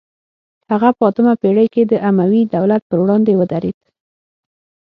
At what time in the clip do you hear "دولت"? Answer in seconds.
2.55-2.81